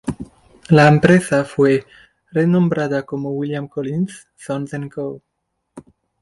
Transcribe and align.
La 0.69 0.87
empresa 0.87 1.45
fue 1.45 1.85
renombrada 2.31 3.03
como 3.03 3.33
William 3.33 3.67
Collins, 3.67 4.27
Sons 4.35 4.73
and 4.73 4.91
Co. 4.91 5.21